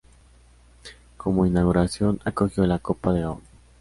Como 1.15 1.45
inauguración, 1.45 2.21
acogió 2.25 2.65
la 2.65 2.79
Copa 2.79 3.13
de 3.13 3.21
Gabón. 3.21 3.41